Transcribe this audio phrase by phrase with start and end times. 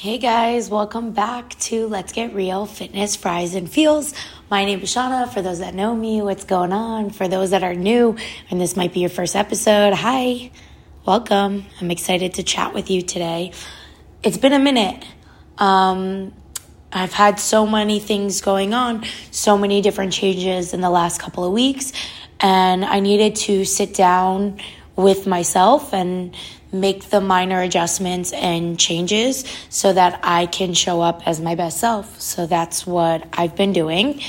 [0.00, 4.14] Hey guys, welcome back to Let's Get Real Fitness, Fries, and Feels.
[4.48, 5.28] My name is Shauna.
[5.28, 7.10] For those that know me, what's going on?
[7.10, 8.16] For those that are new,
[8.48, 10.52] and this might be your first episode, hi,
[11.04, 11.66] welcome.
[11.80, 13.50] I'm excited to chat with you today.
[14.22, 15.04] It's been a minute.
[15.58, 16.32] Um,
[16.92, 21.44] I've had so many things going on, so many different changes in the last couple
[21.44, 21.92] of weeks,
[22.38, 24.60] and I needed to sit down
[24.94, 26.36] with myself and
[26.72, 31.78] make the minor adjustments and changes so that I can show up as my best
[31.80, 32.20] self.
[32.20, 34.20] So that's what I've been doing.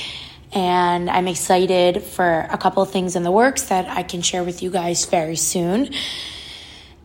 [0.52, 4.42] And I'm excited for a couple of things in the works that I can share
[4.42, 5.90] with you guys very soon.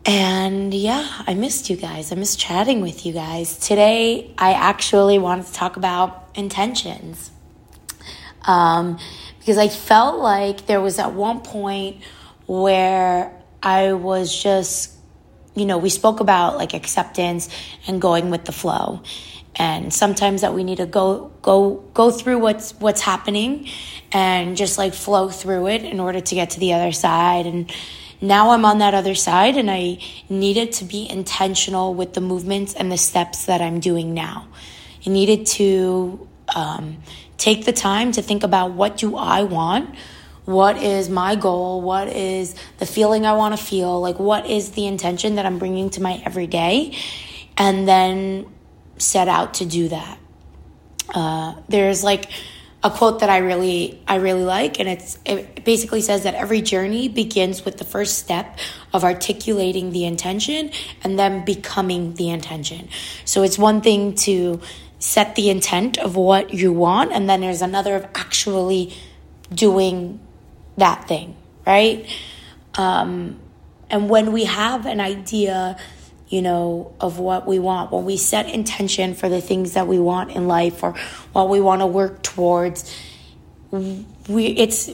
[0.04, 2.12] And yeah, I missed you guys.
[2.12, 3.58] I missed chatting with you guys.
[3.58, 7.30] Today, I actually wanted to talk about intentions.
[8.42, 8.98] Um,
[9.38, 12.02] because I felt like there was at one point
[12.46, 13.32] where
[13.62, 14.95] I was just
[15.56, 17.48] you know, we spoke about like acceptance
[17.86, 19.02] and going with the flow.
[19.56, 23.68] And sometimes that we need to go go go through what's what's happening
[24.12, 27.72] and just like flow through it in order to get to the other side and
[28.20, 32.74] now I'm on that other side and I needed to be intentional with the movements
[32.74, 34.48] and the steps that I'm doing now.
[35.06, 36.98] I needed to um,
[37.36, 39.94] take the time to think about what do I want?
[40.46, 41.82] What is my goal?
[41.82, 44.00] What is the feeling i want to feel?
[44.00, 46.96] Like what is the intention that i'm bringing to my everyday?
[47.58, 48.46] And then
[48.96, 50.18] set out to do that.
[51.12, 52.30] Uh, there's like
[52.82, 56.60] a quote that i really i really like and it's it basically says that every
[56.60, 58.58] journey begins with the first step
[58.92, 60.70] of articulating the intention
[61.02, 62.88] and then becoming the intention.
[63.24, 64.60] So it's one thing to
[64.98, 68.94] set the intent of what you want and then there's another of actually
[69.52, 70.20] doing
[70.76, 72.08] that thing, right?
[72.76, 73.40] Um,
[73.90, 75.78] and when we have an idea,
[76.28, 79.98] you know, of what we want, when we set intention for the things that we
[79.98, 80.92] want in life or
[81.32, 82.94] what we want to work towards,
[83.70, 84.90] we it's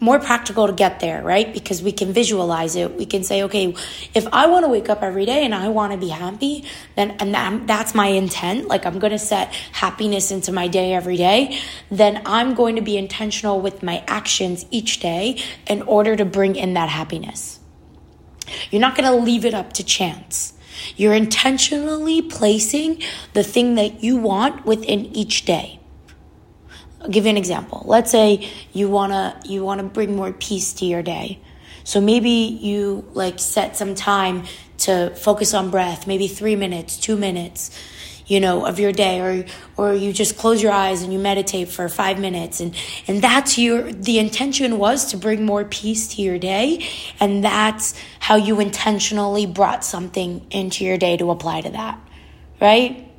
[0.00, 1.52] more practical to get there, right?
[1.52, 2.96] Because we can visualize it.
[2.96, 3.74] We can say, okay,
[4.14, 6.64] if I want to wake up every day and I want to be happy,
[6.96, 10.94] then, and that, that's my intent, like I'm going to set happiness into my day
[10.94, 11.60] every day,
[11.90, 16.56] then I'm going to be intentional with my actions each day in order to bring
[16.56, 17.60] in that happiness.
[18.70, 20.54] You're not going to leave it up to chance.
[20.96, 23.02] You're intentionally placing
[23.34, 25.79] the thing that you want within each day.
[27.00, 27.82] I'll give you an example.
[27.86, 31.40] Let's say you wanna you wanna bring more peace to your day.
[31.84, 34.44] So maybe you like set some time
[34.78, 37.70] to focus on breath, maybe three minutes, two minutes,
[38.26, 39.44] you know, of your day, or
[39.76, 42.76] or you just close your eyes and you meditate for five minutes, and
[43.08, 46.86] and that's your the intention was to bring more peace to your day,
[47.18, 51.98] and that's how you intentionally brought something into your day to apply to that,
[52.60, 53.09] right?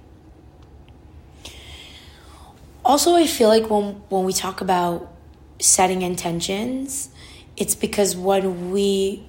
[2.92, 5.12] Also i feel like when when we talk about
[5.60, 7.10] setting intentions
[7.58, 9.26] it's because when we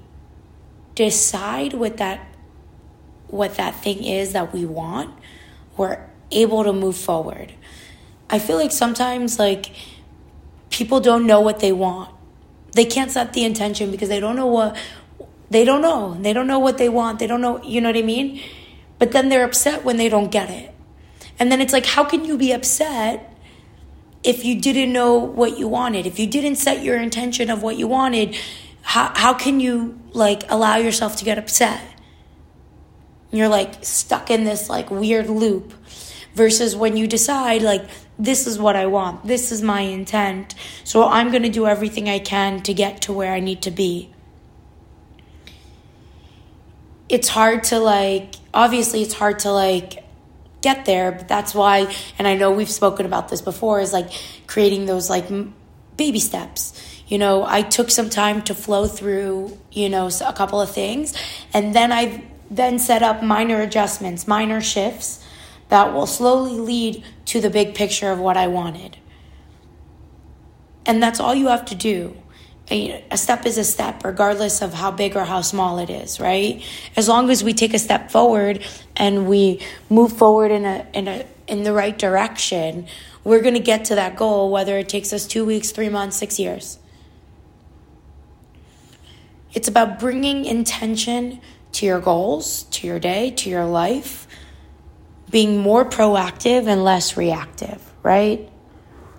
[0.95, 2.21] decide what that
[3.29, 5.11] what that thing is that we want
[5.77, 5.99] we're
[6.31, 7.53] able to move forward.
[8.31, 9.73] I feel like sometimes like
[10.71, 12.11] people don't know what they want.
[12.73, 14.77] They can't set the intention because they don't know what
[15.51, 16.15] they don't know.
[16.15, 17.19] They don't know what they want.
[17.19, 18.41] They don't know you know what i mean?
[18.99, 20.75] But then they're upset when they don't get it.
[21.39, 23.29] And then it's like how can you be upset
[24.23, 27.77] if you didn't know what you wanted, if you didn't set your intention of what
[27.77, 28.37] you wanted,
[28.83, 31.83] how, how can you like allow yourself to get upset?
[33.31, 35.73] You're like stuck in this like weird loop
[36.35, 37.85] versus when you decide like
[38.19, 42.09] this is what I want, this is my intent, so I'm going to do everything
[42.09, 44.13] I can to get to where I need to be.
[47.09, 50.02] It's hard to like obviously it's hard to like
[50.63, 51.13] get there.
[51.13, 54.11] But that's why, and I know we've spoken about this before, is like
[54.47, 55.27] creating those like
[55.97, 56.81] baby steps.
[57.09, 61.15] You know, I took some time to flow through, you know, a couple of things,
[61.53, 65.25] and then I then set up minor adjustments, minor shifts
[65.69, 68.99] that will slowly lead to the big picture of what I wanted.
[70.85, 72.22] And that's all you have to do
[72.73, 76.65] a step is a step, regardless of how big or how small it is, right?
[76.97, 78.65] As long as we take a step forward
[78.97, 82.87] and we move forward in a in a in the right direction,
[83.25, 86.17] we're going to get to that goal, whether it takes us two weeks, three months,
[86.17, 86.79] six years.
[89.53, 91.41] It's about bringing intention
[91.73, 94.27] to your goals, to your day, to your life,
[95.31, 98.49] being more proactive and less reactive, right?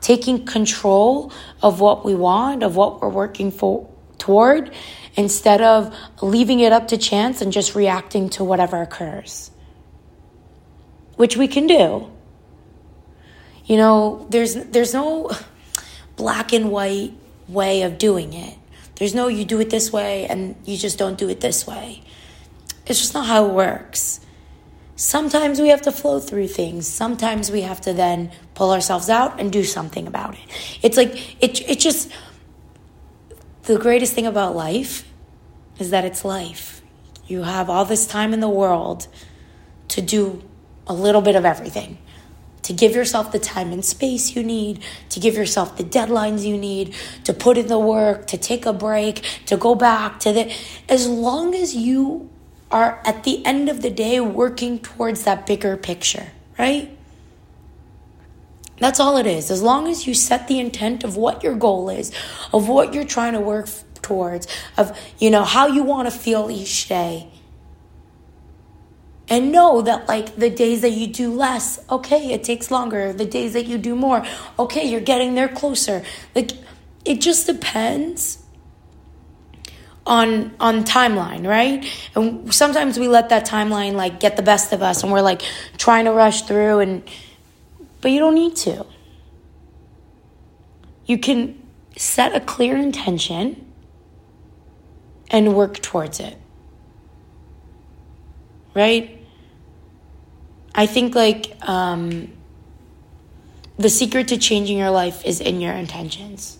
[0.03, 1.33] Taking control
[1.63, 3.89] of what we want, of what we're working for
[4.19, 4.71] toward,
[5.15, 9.49] instead of leaving it up to chance and just reacting to whatever occurs.
[11.15, 12.11] which we can do.
[13.65, 15.31] You know, there's there's no
[16.15, 17.13] black and white
[17.47, 18.57] way of doing it.
[18.95, 22.03] There's no you do it this way and you just don't do it this way.
[22.85, 24.19] It's just not how it works.
[25.03, 26.87] Sometimes we have to flow through things.
[26.87, 30.79] Sometimes we have to then pull ourselves out and do something about it.
[30.81, 32.09] It's like it it just
[33.63, 35.05] the greatest thing about life
[35.77, 36.81] is that it's life.
[37.27, 39.09] You have all this time in the world
[39.89, 40.41] to do
[40.87, 41.97] a little bit of everything.
[42.61, 46.57] To give yourself the time and space you need, to give yourself the deadlines you
[46.57, 46.95] need,
[47.25, 50.55] to put in the work, to take a break, to go back to the.
[50.87, 52.29] As long as you
[52.73, 56.89] are at the end of the day working towards that bigger picture, right?
[58.79, 59.51] That's all it is.
[59.51, 62.11] As long as you set the intent of what your goal is,
[62.51, 63.69] of what you're trying to work
[64.01, 67.29] towards, of, you know, how you want to feel each day.
[69.29, 73.13] And know that, like, the days that you do less, okay, it takes longer.
[73.13, 74.25] The days that you do more,
[74.59, 76.03] okay, you're getting there closer.
[76.35, 76.51] Like,
[77.05, 78.42] it just depends
[80.05, 84.81] on on timeline right and sometimes we let that timeline like get the best of
[84.81, 85.41] us and we're like
[85.77, 87.03] trying to rush through and
[88.03, 88.85] but you don't need to.
[91.05, 91.57] You can
[91.95, 93.65] set a clear intention
[95.31, 96.37] and work towards it.
[98.73, 99.25] Right?
[100.75, 102.33] I think like um,
[103.77, 106.59] the secret to changing your life is in your intentions.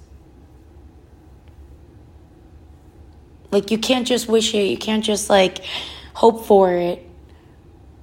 [3.54, 5.64] Like you can't just wish it, you can't just like
[6.14, 7.08] hope for it.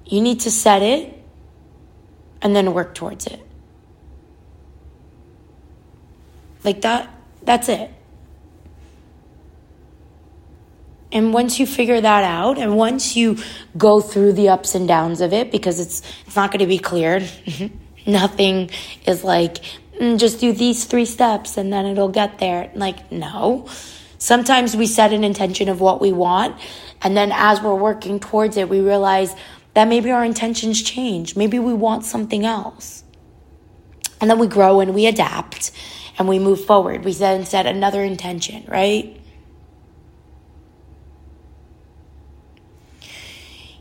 [0.07, 1.13] You need to set it
[2.41, 3.45] and then work towards it.
[6.65, 7.11] Like that,
[7.43, 7.91] that's it.
[11.13, 13.39] And once you figure that out, and once you
[13.77, 16.79] go through the ups and downs of it, because it's it's not going to be
[16.79, 17.29] cleared.
[18.07, 18.71] Nothing
[19.07, 19.59] is like
[20.01, 22.71] mm, just do these three steps and then it'll get there.
[22.75, 23.69] Like no.
[24.21, 26.55] Sometimes we set an intention of what we want,
[27.01, 29.35] and then as we're working towards it, we realize
[29.73, 31.37] that maybe our intentions change.
[31.37, 33.03] Maybe we want something else.
[34.21, 35.71] And then we grow and we adapt
[36.19, 37.03] and we move forward.
[37.03, 39.19] We then set another intention, right?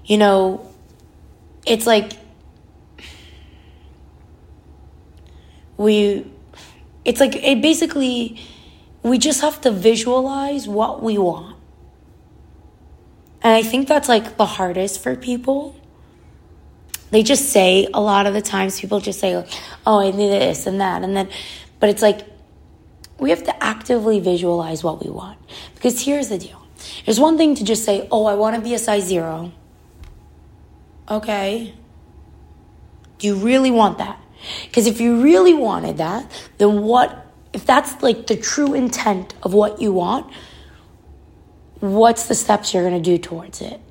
[0.06, 0.74] You know,
[1.66, 2.14] it's like
[5.76, 6.26] we,
[7.04, 8.40] it's like it basically,
[9.04, 11.56] we just have to visualize what we want.
[13.42, 15.76] And I think that's like the hardest for people.
[17.12, 19.44] They just say a lot of the times people just say
[19.88, 21.28] oh i need this and that and then
[21.80, 22.28] but it's like
[23.18, 25.38] we have to actively visualize what we want.
[25.76, 26.62] Because here's the deal.
[27.06, 29.52] There's one thing to just say oh i want to be a size zero.
[31.10, 31.74] Okay.
[33.18, 34.22] Do you really want that?
[34.66, 39.54] Because if you really wanted that then what if that's like the true intent of
[39.54, 40.32] what you want
[41.80, 43.82] what's the steps you're going to do towards it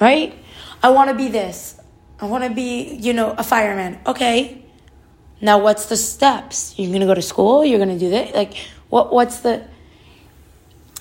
[0.00, 0.36] right?
[0.82, 1.80] I want to be this.
[2.20, 3.98] I want to be, you know, a fireman.
[4.06, 4.62] Okay.
[5.40, 6.74] Now what's the steps?
[6.78, 8.34] You're going to go to school, you're going to do that.
[8.34, 8.54] Like
[8.88, 9.66] what what's the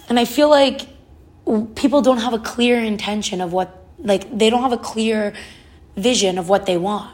[0.09, 0.87] And I feel like
[1.75, 5.33] people don't have a clear intention of what like they don't have a clear
[5.95, 7.11] vision of what they want.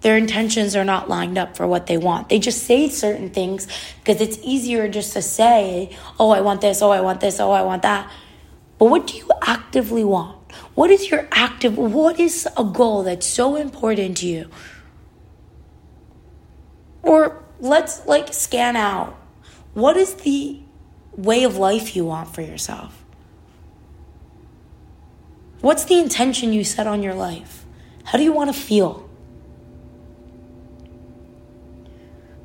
[0.00, 2.28] Their intentions are not lined up for what they want.
[2.28, 3.66] They just say certain things
[3.98, 5.90] because it's easier just to say,
[6.20, 6.82] "Oh, I want this.
[6.82, 7.40] Oh, I want this.
[7.40, 8.08] Oh, I want that."
[8.78, 10.38] But what do you actively want?
[10.74, 14.48] What is your active, what is a goal that's so important to you?
[17.02, 19.18] Or let's like scan out
[19.74, 20.60] what is the
[21.16, 23.04] way of life you want for yourself?
[25.60, 27.64] What's the intention you set on your life?
[28.04, 29.07] How do you want to feel?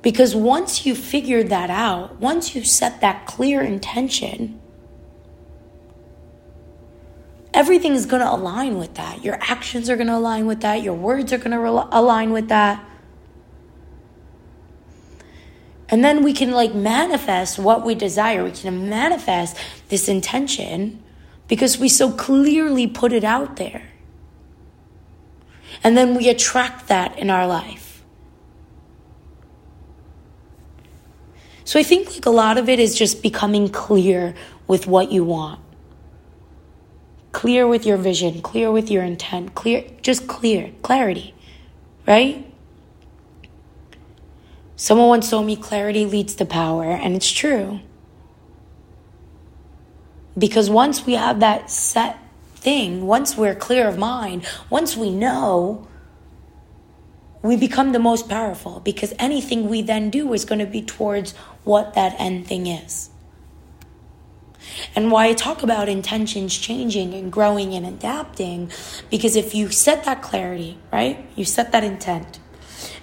[0.03, 4.59] Because once you figured that out, once you set that clear intention,
[7.53, 9.23] everything is going to align with that.
[9.23, 10.83] Your actions are going to align with that.
[10.83, 12.83] Your words are going to re- align with that.
[15.87, 18.43] And then we can like manifest what we desire.
[18.43, 19.55] We can manifest
[19.87, 21.01] this intention
[21.47, 23.89] because we so clearly put it out there.
[25.81, 27.82] And then we attract that in our life.
[31.73, 34.35] So I think like a lot of it is just becoming clear
[34.67, 35.59] with what you want
[37.31, 41.33] clear with your vision, clear with your intent, clear, just clear, clarity,
[42.05, 42.45] right?
[44.75, 47.79] Someone once told me clarity leads to power, and it's true.
[50.37, 52.19] Because once we have that set
[52.53, 55.87] thing, once we're clear of mind, once we know,
[57.41, 61.33] we become the most powerful because anything we then do is going to be towards
[61.63, 63.09] what that end thing is.
[64.95, 68.71] And why I talk about intentions changing and growing and adapting,
[69.09, 71.25] because if you set that clarity, right?
[71.35, 72.39] You set that intent,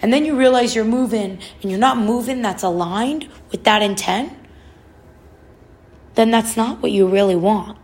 [0.02, 4.32] and then you realize you're moving and you're not moving that's aligned with that intent,
[6.14, 7.78] then that's not what you really want.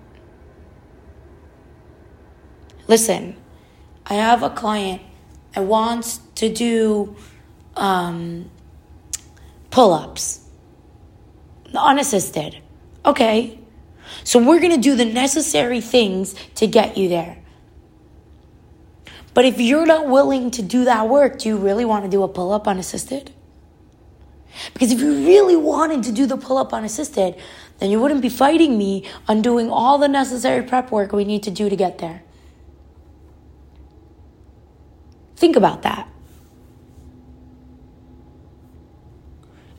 [2.89, 3.37] Listen,
[4.07, 5.03] I have a client
[5.55, 7.17] that wants to do
[7.77, 8.51] um,
[9.71, 10.46] pull ups,
[11.77, 12.63] unassisted.
[13.05, 13.59] Okay,
[14.25, 17.39] so we're going to do the necessary things to get you there.
[19.35, 22.23] But if you're not willing to do that work, do you really want to do
[22.23, 23.33] a pull up unassisted?
[24.73, 27.37] Because if you really wanted to do the pull up unassisted,
[27.79, 31.43] then you wouldn't be fighting me on doing all the necessary prep work we need
[31.43, 32.23] to do to get there.
[35.37, 36.09] Think about that.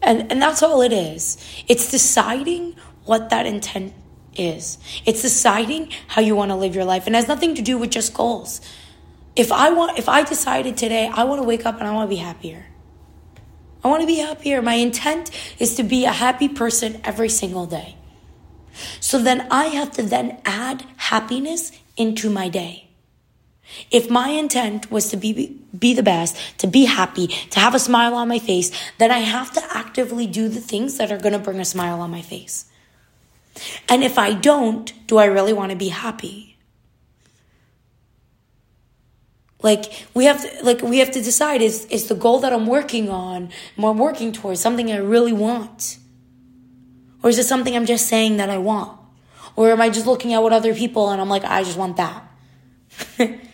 [0.02, 1.38] And, and that's all it is.
[1.68, 2.76] It's deciding
[3.06, 3.94] what that intent
[4.36, 4.78] is.
[5.06, 7.08] It's deciding how you want to live your life.
[7.08, 8.62] And has nothing to do with just goals
[9.38, 12.10] if I want, if I decided today I want to wake up and I want
[12.10, 12.66] to be happier,
[13.84, 14.62] I want to be happier.
[14.62, 17.96] My intent is to be a happy person every single day.
[19.00, 22.87] So then I have to then add happiness into my day.
[23.92, 27.80] If my intent was to be, be the best, to be happy, to have a
[27.80, 31.34] smile on my face, then I have to actively do the things that are going
[31.34, 32.66] to bring a smile on my face.
[33.90, 36.58] And if I don't, do I really want to be happy?
[39.64, 42.68] Like we have to, like we have to decide is is the goal that I'm
[42.68, 45.98] working on, I'm working towards something I really want?
[47.24, 49.00] Or is it something I'm just saying that I want?
[49.56, 51.98] Or am I just looking at what other people and I'm like, I just want
[51.98, 52.24] that?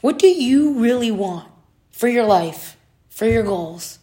[0.00, 1.48] what do you really want
[1.90, 2.76] for your life,
[3.08, 3.98] for your goals?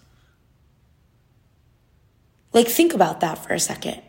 [2.54, 4.02] Like think about that for a second.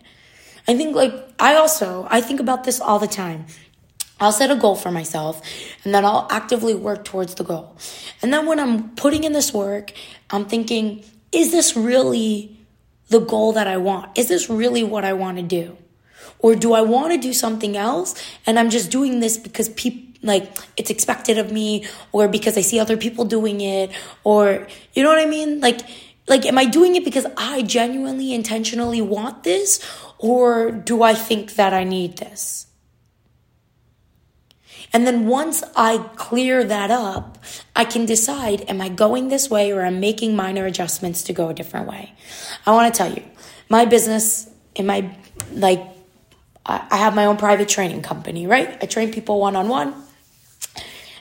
[0.67, 3.47] I think like I also I think about this all the time.
[4.21, 5.41] I'll set a goal for myself
[5.85, 7.77] and then I'll actively work towards the goal.
[8.21, 9.93] And then when I'm putting in this work,
[10.31, 12.57] I'm thinking, is this really
[13.09, 14.19] the goal that I want?
[14.19, 15.77] Is this really what I want to do?
[16.41, 18.15] Or do I want to do something else
[18.47, 22.63] and I'm just doing this because people like it's expected of me or because I
[22.63, 23.91] see other people doing it
[24.25, 25.61] or you know what I mean?
[25.61, 25.81] Like
[26.27, 29.81] like am I doing it because I genuinely intentionally want this
[30.19, 32.67] or do I think that I need this?
[34.93, 37.39] And then once I clear that up,
[37.77, 41.51] I can decide am I going this way or I'm making minor adjustments to go
[41.51, 42.15] a different way.
[42.67, 43.23] I want to tell you,
[43.69, 45.15] my business in my
[45.53, 45.83] like
[46.67, 48.77] I have my own private training company, right?
[48.83, 49.95] I train people one on one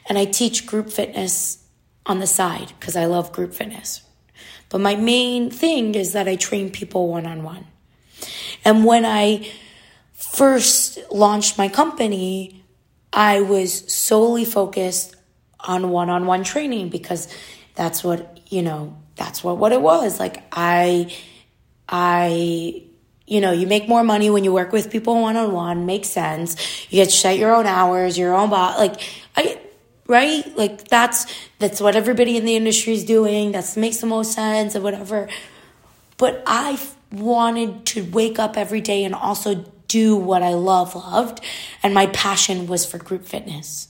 [0.07, 1.63] and I teach group fitness
[2.05, 4.01] on the side because I love group fitness.
[4.69, 7.67] But my main thing is that I train people one on one.
[8.65, 9.49] And when I
[10.13, 12.63] first launched my company,
[13.13, 15.15] I was solely focused
[15.59, 17.27] on one on one training because
[17.75, 20.19] that's what, you know, that's what, what it was.
[20.19, 21.15] Like, I,
[21.87, 22.83] I,
[23.25, 26.09] you know, you make more money when you work with people one on one, makes
[26.09, 26.55] sense.
[26.89, 29.01] You get to set your own hours, your own bot, like,
[29.35, 29.59] I,
[30.07, 30.45] right?
[30.57, 31.25] Like, that's,
[31.59, 33.51] that's what everybody in the industry is doing.
[33.51, 35.27] That makes the most sense and whatever.
[36.17, 36.79] But I
[37.11, 41.39] wanted to wake up every day and also do what I love, loved,
[41.81, 43.89] and my passion was for group fitness.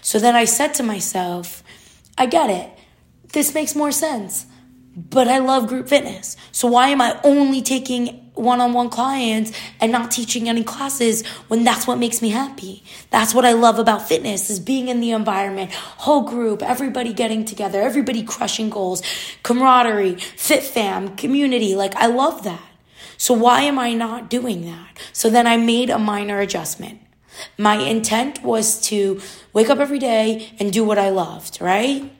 [0.00, 1.62] So then I said to myself,
[2.16, 2.70] I get it.
[3.32, 4.46] This makes more sense.
[4.98, 6.36] But I love group fitness.
[6.50, 11.24] So why am I only taking one on one clients and not teaching any classes
[11.46, 12.82] when that's what makes me happy?
[13.10, 17.44] That's what I love about fitness is being in the environment, whole group, everybody getting
[17.44, 19.02] together, everybody crushing goals,
[19.44, 21.76] camaraderie, fit fam, community.
[21.76, 22.68] Like I love that.
[23.16, 24.98] So why am I not doing that?
[25.12, 27.00] So then I made a minor adjustment.
[27.56, 29.20] My intent was to
[29.52, 32.10] wake up every day and do what I loved, right?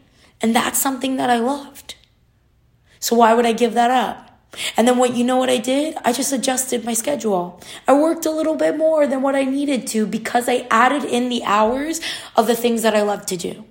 [0.41, 1.97] And that's something that I loved.
[3.01, 4.25] So why would I give that up?
[4.77, 5.97] And then what you know what I did?
[6.05, 7.61] I just adjusted my schedule.
[7.87, 11.29] I worked a little bit more than what I needed to because I added in
[11.29, 12.01] the hours
[12.35, 13.65] of the things that I love to do.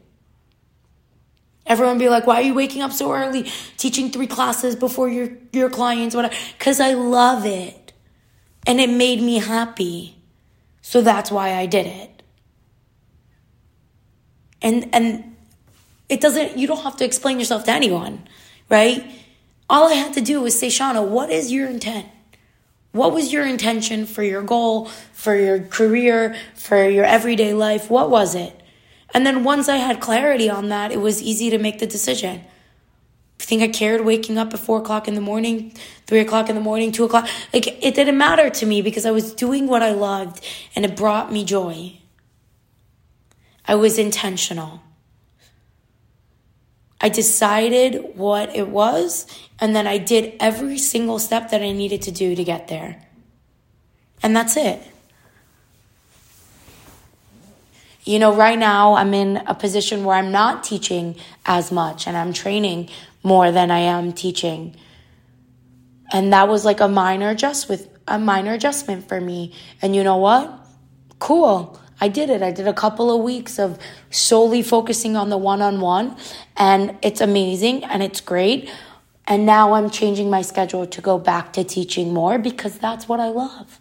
[1.66, 3.44] Everyone be like, why are you waking up so early,
[3.76, 6.16] teaching three classes before your, your clients?
[6.58, 7.92] Because I love it.
[8.66, 10.16] And it made me happy.
[10.82, 12.24] So that's why I did it.
[14.62, 15.36] And, and
[16.08, 18.28] it doesn't, you don't have to explain yourself to anyone,
[18.70, 19.06] right?
[19.70, 22.08] All I had to do was say, Shauna, what is your intent?
[22.92, 27.90] What was your intention for your goal, for your career, for your everyday life?
[27.90, 28.60] What was it?
[29.14, 32.42] And then once I had clarity on that, it was easy to make the decision.
[33.40, 35.74] I think I cared waking up at four o'clock in the morning,
[36.08, 37.28] three o'clock in the morning, two o'clock.
[37.54, 40.44] Like it didn't matter to me because I was doing what I loved
[40.76, 42.00] and it brought me joy.
[43.66, 44.82] I was intentional.
[47.00, 49.28] I decided what it was,
[49.60, 53.04] and then I did every single step that I needed to do to get there.
[54.24, 54.82] And that's it.
[58.04, 62.16] You know, right now I'm in a position where I'm not teaching as much and
[62.16, 62.90] I'm training
[63.22, 64.78] more than I am teaching.
[66.14, 69.54] And that was like a minor adjust with a minor adjustment for me.
[69.82, 70.58] And you know what?
[71.20, 71.78] Cool.
[72.00, 72.42] I did it.
[72.44, 73.80] I did a couple of weeks of
[74.12, 76.16] solely focusing on the one on one,
[76.56, 78.70] and it's amazing and it's great.
[79.26, 83.20] And now I'm changing my schedule to go back to teaching more because that's what
[83.20, 83.80] I love.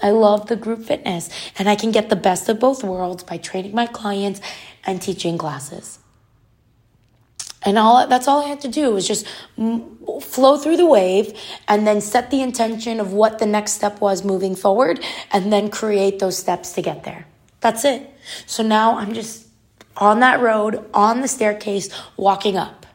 [0.00, 3.36] I love the group fitness, and I can get the best of both worlds by
[3.36, 4.40] training my clients
[4.84, 5.98] and teaching classes.
[7.62, 9.26] And all that's all I had to do was just
[10.22, 14.24] flow through the wave and then set the intention of what the next step was
[14.24, 15.00] moving forward
[15.32, 17.26] and then create those steps to get there.
[17.60, 18.08] That's it.
[18.46, 19.46] So now I'm just
[19.96, 22.86] on that road, on the staircase, walking up.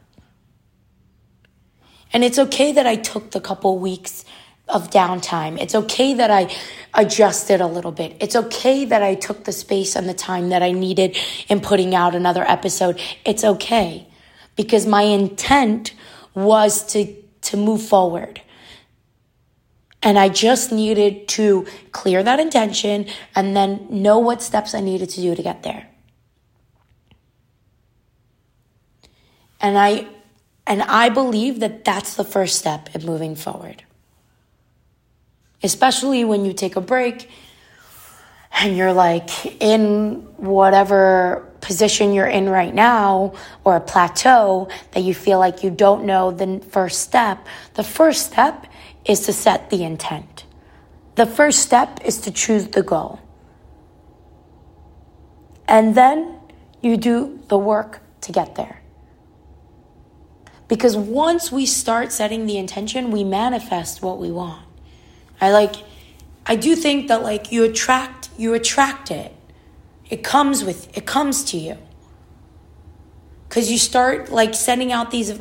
[2.12, 4.24] And it's okay that I took the couple weeks
[4.68, 5.60] of downtime.
[5.60, 6.54] It's okay that I
[6.94, 8.16] adjusted a little bit.
[8.20, 11.18] It's okay that I took the space and the time that I needed
[11.48, 12.98] in putting out another episode.
[13.26, 14.06] It's okay
[14.56, 15.92] because my intent
[16.34, 18.40] was to, to move forward.
[20.04, 25.08] And I just needed to clear that intention and then know what steps I needed
[25.10, 25.88] to do to get there.
[29.60, 30.06] And I
[30.66, 33.82] and I believe that that's the first step in moving forward.
[35.62, 37.30] Especially when you take a break
[38.52, 43.32] and you're like in whatever position you're in right now
[43.64, 47.46] or a plateau that you feel like you don't know the first step.
[47.74, 48.66] The first step
[49.04, 50.44] is to set the intent.
[51.16, 53.20] The first step is to choose the goal.
[55.66, 56.38] And then
[56.80, 58.80] you do the work to get there.
[60.68, 64.64] Because once we start setting the intention, we manifest what we want.
[65.40, 65.76] I like
[66.46, 69.34] I do think that like you attract you attract it.
[70.08, 71.78] It comes with it comes to you.
[73.50, 75.40] Cuz you start like sending out these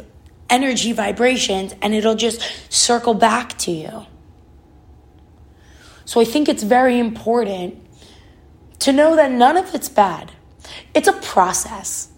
[0.53, 2.39] energy vibrations and it'll just
[2.71, 4.05] circle back to you.
[6.05, 7.79] So I think it's very important
[8.79, 10.31] to know that none of it's bad.
[10.93, 12.12] It's a process.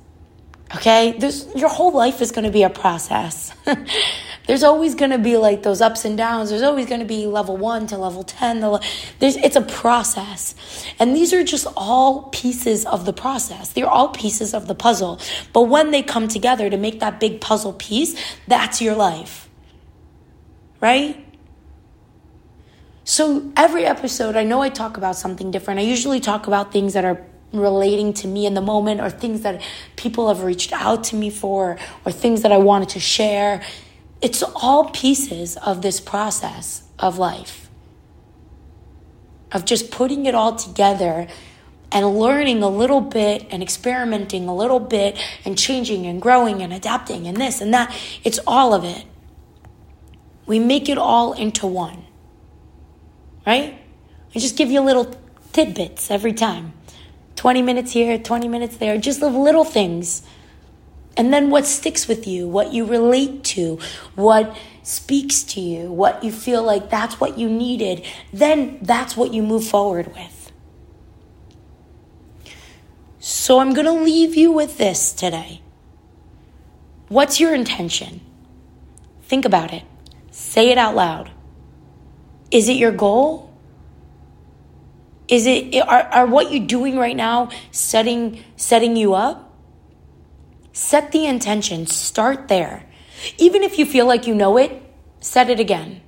[0.75, 1.15] Okay?
[1.17, 3.53] There's, your whole life is going to be a process.
[4.47, 6.49] There's always going to be like those ups and downs.
[6.49, 8.59] There's always going to be level one to level 10.
[8.59, 8.85] The,
[9.19, 10.53] there's, it's a process.
[10.99, 13.73] And these are just all pieces of the process.
[13.73, 15.19] They're all pieces of the puzzle.
[15.51, 18.15] But when they come together to make that big puzzle piece,
[18.47, 19.49] that's your life.
[20.79, 21.25] Right?
[23.03, 25.79] So every episode, I know I talk about something different.
[25.79, 27.25] I usually talk about things that are
[27.59, 29.61] relating to me in the moment or things that
[29.95, 33.61] people have reached out to me for or things that I wanted to share
[34.21, 37.69] it's all pieces of this process of life,
[39.51, 41.27] of just putting it all together
[41.91, 46.73] and learning a little bit and experimenting a little bit and changing and growing and
[46.73, 47.95] adapting and this and that.
[48.23, 49.05] It's all of it.
[50.47, 52.05] We make it all into one,
[53.45, 53.79] right?
[54.35, 55.15] I just give you little
[55.53, 56.73] tidbits every time
[57.35, 60.23] 20 minutes here, 20 minutes there, just the little things
[61.17, 63.79] and then what sticks with you, what you relate to,
[64.15, 69.33] what speaks to you, what you feel like that's what you needed, then that's what
[69.33, 70.51] you move forward with.
[73.19, 75.61] So I'm going to leave you with this today.
[77.07, 78.21] What's your intention?
[79.23, 79.83] Think about it.
[80.31, 81.31] Say it out loud.
[82.51, 83.44] Is it your goal?
[85.27, 89.53] Is it are, are what you're doing right now setting setting you up?
[90.71, 92.85] Set the intention, start there.
[93.37, 94.83] Even if you feel like you know it,
[95.19, 96.01] set it again.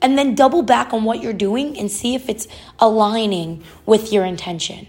[0.00, 4.24] And then double back on what you're doing and see if it's aligning with your
[4.24, 4.86] intention.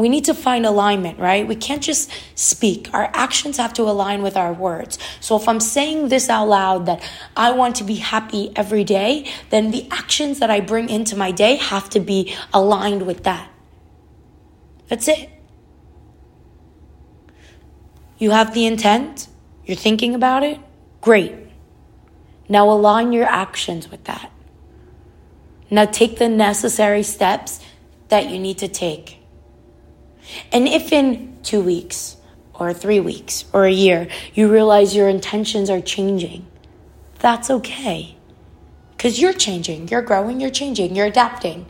[0.00, 1.46] We need to find alignment, right?
[1.46, 2.88] We can't just speak.
[2.94, 4.98] Our actions have to align with our words.
[5.20, 9.30] So if I'm saying this out loud that I want to be happy every day,
[9.50, 13.50] then the actions that I bring into my day have to be aligned with that.
[14.88, 15.28] That's it.
[18.16, 19.28] You have the intent,
[19.66, 20.58] you're thinking about it,
[21.02, 21.34] great.
[22.48, 24.32] Now align your actions with that.
[25.70, 27.60] Now take the necessary steps
[28.08, 29.19] that you need to take.
[30.52, 32.16] And if in two weeks
[32.54, 36.46] or three weeks or a year you realize your intentions are changing,
[37.18, 38.16] that's okay.
[38.96, 41.66] Because you're changing, you're growing, you're changing, you're adapting.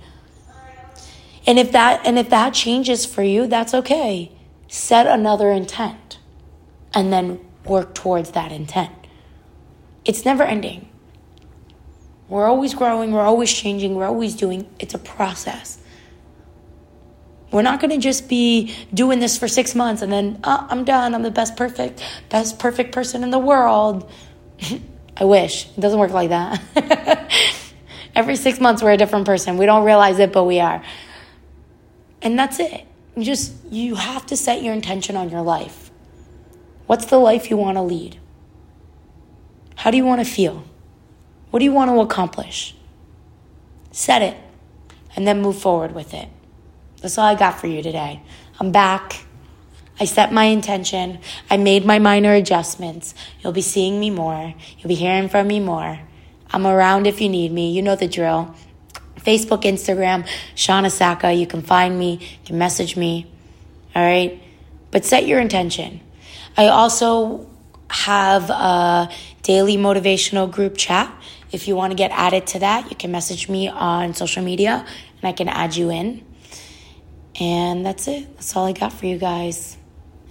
[1.47, 4.33] And if that and if that changes for you, that's okay.
[4.69, 6.19] Set another intent
[6.95, 8.93] and then work towards that intent.
[10.05, 10.89] It's never ending.
[12.29, 14.69] We're always growing, we're always changing, we're always doing.
[14.79, 15.80] It's a process.
[17.53, 20.85] We're not going to just be doing this for six months and then oh, I'm
[20.85, 21.15] done.
[21.15, 24.11] I'm the best perfect, best perfect person in the world.
[25.17, 27.31] I wish it doesn't work like that.
[28.15, 29.57] Every six months we're a different person.
[29.57, 30.83] We don't realize it, but we are.
[32.23, 32.87] And that's it.
[33.17, 35.91] You just you have to set your intention on your life.
[36.87, 38.19] What's the life you want to lead?
[39.77, 40.65] How do you want to feel?
[41.51, 42.75] What do you want to accomplish?
[43.91, 44.37] Set it
[45.17, 46.29] and then move forward with it.
[47.01, 48.23] That's all I got for you today.
[48.59, 49.25] I'm back.
[49.99, 51.19] I set my intention.
[51.51, 53.15] I made my minor adjustments.
[53.41, 54.55] You'll be seeing me more.
[54.79, 55.99] You'll be hearing from me more.
[56.51, 57.73] I'm around if you need me.
[57.73, 58.55] You know the drill.
[59.17, 61.33] Facebook, Instagram, Shauna Saka.
[61.33, 62.19] You can find me.
[62.21, 63.31] You can message me.
[63.95, 64.43] All right.
[64.91, 66.01] But set your intention.
[66.57, 67.47] I also
[67.89, 69.11] have a
[69.43, 71.15] daily motivational group chat.
[71.53, 74.87] If you want to get added to that, you can message me on social media
[75.23, 76.25] and I can add you in.
[77.41, 78.37] And that's it.
[78.37, 79.79] That's all I got for you guys.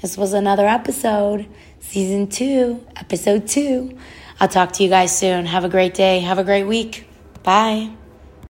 [0.01, 1.47] This was another episode,
[1.79, 3.97] season two, episode two.
[4.39, 5.45] I'll talk to you guys soon.
[5.45, 6.19] Have a great day.
[6.19, 7.05] Have a great week.
[7.43, 7.91] Bye.